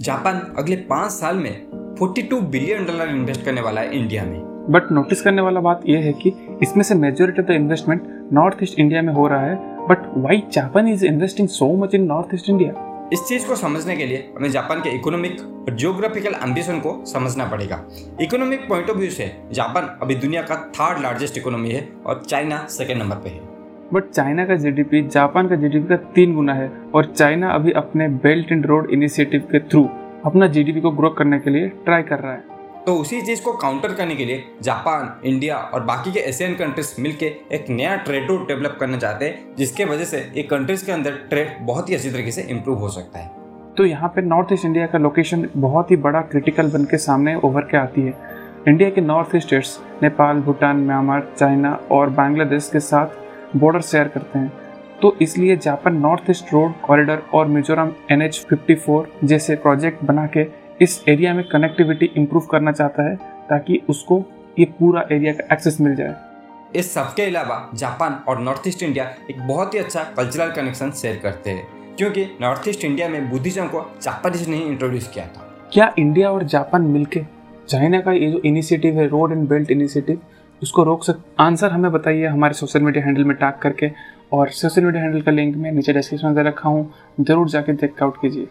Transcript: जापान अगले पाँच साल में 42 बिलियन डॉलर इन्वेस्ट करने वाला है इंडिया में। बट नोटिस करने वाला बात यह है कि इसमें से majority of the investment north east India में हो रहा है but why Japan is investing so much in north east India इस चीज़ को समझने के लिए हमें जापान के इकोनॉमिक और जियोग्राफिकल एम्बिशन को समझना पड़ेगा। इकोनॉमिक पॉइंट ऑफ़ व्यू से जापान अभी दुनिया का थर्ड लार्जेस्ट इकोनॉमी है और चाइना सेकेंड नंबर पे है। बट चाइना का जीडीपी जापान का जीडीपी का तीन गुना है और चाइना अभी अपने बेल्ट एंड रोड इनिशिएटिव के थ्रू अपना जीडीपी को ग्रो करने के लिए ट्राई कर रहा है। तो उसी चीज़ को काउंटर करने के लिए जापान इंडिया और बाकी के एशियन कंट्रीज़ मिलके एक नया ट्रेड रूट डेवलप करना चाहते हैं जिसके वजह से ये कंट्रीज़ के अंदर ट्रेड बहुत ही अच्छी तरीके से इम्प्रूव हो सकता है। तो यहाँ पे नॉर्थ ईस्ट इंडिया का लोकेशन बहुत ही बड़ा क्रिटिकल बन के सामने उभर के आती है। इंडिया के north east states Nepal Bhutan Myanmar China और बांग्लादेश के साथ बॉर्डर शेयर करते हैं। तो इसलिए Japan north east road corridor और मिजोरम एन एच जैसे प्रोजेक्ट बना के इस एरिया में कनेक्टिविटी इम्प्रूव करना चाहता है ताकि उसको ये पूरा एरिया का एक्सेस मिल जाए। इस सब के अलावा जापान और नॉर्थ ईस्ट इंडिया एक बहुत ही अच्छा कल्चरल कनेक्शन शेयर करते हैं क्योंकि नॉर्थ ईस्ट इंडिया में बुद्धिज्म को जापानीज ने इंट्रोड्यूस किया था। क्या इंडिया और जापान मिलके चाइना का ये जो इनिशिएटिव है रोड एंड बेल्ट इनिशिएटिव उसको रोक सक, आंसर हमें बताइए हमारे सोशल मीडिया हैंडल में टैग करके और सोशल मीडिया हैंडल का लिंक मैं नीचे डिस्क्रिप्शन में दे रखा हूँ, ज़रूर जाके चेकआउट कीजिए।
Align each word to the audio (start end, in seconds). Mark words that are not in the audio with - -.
जापान 0.00 0.54
अगले 0.58 0.76
पाँच 0.76 1.10
साल 1.10 1.36
में 1.36 1.96
42 1.96 2.40
बिलियन 2.40 2.84
डॉलर 2.84 3.08
इन्वेस्ट 3.08 3.44
करने 3.44 3.60
वाला 3.60 3.80
है 3.80 3.98
इंडिया 3.98 4.24
में। 4.24 4.66
बट 4.70 4.92
नोटिस 4.92 5.22
करने 5.22 5.42
वाला 5.42 5.60
बात 5.60 5.82
यह 5.86 6.00
है 6.00 6.12
कि 6.12 6.32
इसमें 6.62 6.82
से 6.84 6.94
majority 6.94 7.42
of 7.42 7.48
the 7.48 7.50
investment 7.50 8.28
north 8.32 8.62
east 8.62 8.78
India 8.78 9.02
में 9.02 9.12
हो 9.14 9.26
रहा 9.28 9.46
है 9.46 9.56
but 9.88 10.12
why 10.16 10.42
Japan 10.52 10.88
is 10.88 11.06
investing 11.06 11.48
so 11.48 11.72
much 11.76 11.94
in 11.94 12.04
north 12.04 12.34
east 12.34 12.50
India 12.50 13.08
इस 13.12 13.24
चीज़ 13.28 13.46
को 13.46 13.56
समझने 13.56 13.96
के 13.96 14.06
लिए 14.06 14.32
हमें 14.36 14.50
जापान 14.50 14.80
के 14.80 14.90
इकोनॉमिक 14.90 15.40
और 15.40 15.76
जियोग्राफिकल 15.76 16.36
एम्बिशन 16.44 16.80
को 16.80 17.04
समझना 17.06 17.46
पड़ेगा। 17.46 17.84
इकोनॉमिक 18.20 18.68
पॉइंट 18.68 18.90
ऑफ़ 18.90 18.96
व्यू 18.96 19.10
से 19.10 19.36
जापान 19.52 19.98
अभी 20.02 20.14
दुनिया 20.14 20.42
का 20.42 20.72
थर्ड 20.80 21.02
लार्जेस्ट 21.02 21.38
इकोनॉमी 21.38 21.70
है 21.70 21.88
और 22.06 22.24
चाइना 22.28 22.66
सेकेंड 22.70 23.02
नंबर 23.02 23.16
पे 23.16 23.28
है। 23.28 23.55
बट 23.92 24.08
चाइना 24.10 24.44
का 24.46 24.56
जीडीपी 24.56 25.02
जापान 25.02 25.48
का 25.48 25.56
जीडीपी 25.56 25.88
का 25.88 25.96
तीन 26.14 26.34
गुना 26.34 26.54
है 26.54 26.70
और 26.94 27.04
चाइना 27.06 27.50
अभी 27.50 27.72
अपने 27.72 28.08
बेल्ट 28.24 28.52
एंड 28.52 28.66
रोड 28.66 28.90
इनिशिएटिव 28.90 29.40
के 29.52 29.58
थ्रू 29.60 29.88
अपना 30.24 30.46
जीडीपी 30.46 30.80
को 30.80 30.90
ग्रो 30.90 31.10
करने 31.10 31.38
के 31.38 31.50
लिए 31.50 31.68
ट्राई 31.84 32.02
कर 32.02 32.18
रहा 32.18 32.32
है। 32.32 32.54
तो 32.86 32.94
उसी 32.94 33.20
चीज़ 33.22 33.42
को 33.42 33.52
काउंटर 33.52 33.92
करने 33.94 34.14
के 34.16 34.24
लिए 34.24 34.42
जापान 34.62 35.28
इंडिया 35.28 35.56
और 35.56 35.82
बाकी 35.82 36.12
के 36.12 36.20
एशियन 36.20 36.54
कंट्रीज़ 36.54 36.94
मिलके 37.02 37.26
एक 37.52 37.70
नया 37.70 37.96
ट्रेड 37.96 38.28
रूट 38.28 38.46
डेवलप 38.48 38.76
करना 38.80 38.96
चाहते 38.96 39.24
हैं 39.24 39.54
जिसके 39.58 39.84
वजह 39.84 40.04
से 40.04 40.18
ये 40.36 40.42
कंट्रीज़ 40.42 40.84
के 40.86 40.92
अंदर 40.92 41.18
ट्रेड 41.30 41.56
बहुत 41.66 41.90
ही 41.90 41.94
अच्छी 41.94 42.10
तरीके 42.10 42.30
से 42.30 42.42
इम्प्रूव 42.50 42.78
हो 42.78 42.88
सकता 42.88 43.18
है। 43.18 43.30
तो 43.76 43.84
यहाँ 43.84 44.08
पे 44.08 44.22
नॉर्थ 44.22 44.52
ईस्ट 44.52 44.64
इंडिया 44.64 44.86
का 44.86 44.98
लोकेशन 44.98 45.48
बहुत 45.56 45.90
ही 45.90 45.96
बड़ा 45.98 46.20
क्रिटिकल 46.22 46.70
बन 46.70 46.84
के 46.84 46.98
सामने 46.98 47.34
उभर 47.34 47.62
के 47.62 47.76
आती 47.76 48.02
है। 48.02 48.14
इंडिया 48.68 48.90
के 48.90 49.00
north 49.00 49.34
east 49.36 49.46
states 49.46 49.78
Nepal 50.02 50.40
Bhutan 50.40 50.76
Myanmar 50.76 51.26
China 51.36 51.72
और 51.90 52.10
बांग्लादेश 52.10 52.68
के 52.72 52.80
साथ 52.80 53.25
बॉर्डर 53.58 53.80
शेयर 53.80 54.08
करते 54.08 54.38
हैं। 54.38 54.52
तो 55.02 55.16
इसलिए 55.22 55.56
Japan 55.56 55.96
north 55.96 56.30
east 56.30 56.52
road 56.52 56.72
corridor 56.80 57.26
और 57.34 57.46
मिजोरम 57.46 57.92
एन 58.10 58.22
एच 58.22 58.46
जैसे 59.24 59.56
प्रोजेक्ट 59.56 60.04
बना 60.04 60.26
के 60.36 60.46
इस 60.80 61.02
एरिया 61.08 61.34
में 61.34 61.44
कनेक्टिविटी 61.48 62.10
इम्प्रूव 62.16 62.46
करना 62.50 62.72
चाहता 62.72 63.08
है 63.08 63.16
ताकि 63.50 63.80
उसको 63.88 64.22
ये 64.58 64.64
पूरा 64.78 65.04
एरिया 65.12 65.32
का 65.32 65.54
एक्सेस 65.54 65.80
मिल 65.80 65.94
जाए। 65.94 66.14
इस 66.76 66.92
सब 66.94 67.12
के 67.14 67.22
अलावा 67.22 67.58
जापान 67.74 68.18
और 68.28 68.40
नॉर्थ 68.40 68.68
ईस्ट 68.68 68.82
इंडिया 68.82 69.04
एक 69.30 69.40
बहुत 69.40 69.74
ही 69.74 69.78
अच्छा 69.78 70.02
कल्चरल 70.16 70.50
कनेक्शन 70.50 70.90
शेयर 70.92 71.16
करते 71.16 71.50
हैं 71.50 71.94
क्योंकि 71.96 72.24
नॉर्थ 72.40 72.68
ईस्ट 72.68 72.84
इंडिया 72.84 73.08
में 73.08 73.28
बुद्धिज्म 73.30 73.66
को 73.66 73.84
जापानीज 74.02 74.48
ने 74.48 74.58
इंट्रोड्यूस 74.58 75.08
किया 75.08 75.26
था। 75.26 75.42
क्या 75.72 75.92
इंडिया 75.98 76.30
और 76.30 76.44
जापान 76.46 76.82
मिलके 76.86 77.20
चाइना 77.68 78.00
का 78.00 78.12
ये 78.12 78.30
जो 78.30 78.40
इनिशिएटिव 78.44 78.98
है 78.98 79.06
रोड 79.08 79.32
एंड 79.32 79.48
बेल्ट 79.48 79.70
इनिशिएटिव 79.70 80.20
उसको 80.62 80.82
रोक 80.84 81.04
सक, 81.04 81.18
आंसर 81.40 81.70
हमें 81.70 81.90
बताइए 81.92 82.26
हमारे 82.26 82.54
सोशल 82.54 82.80
मीडिया 82.80 83.04
हैंडल 83.04 83.24
में 83.24 83.36
टैग 83.36 83.58
करके 83.62 83.90
और 84.32 84.50
सोशल 84.50 84.84
मीडिया 84.84 85.02
हैंडल 85.02 85.20
का 85.22 85.32
लिंक 85.32 85.56
मैं 85.56 85.72
नीचे 85.72 85.92
डिस्क्रिप्शन 85.92 86.26
में 86.26 86.36
दे 86.36 86.42
रखा 86.42 86.68
हूँ, 86.68 86.92
ज़रूर 87.20 87.48
जाके 87.48 87.74
चेकआउट 87.76 88.20
कीजिए। 88.20 88.48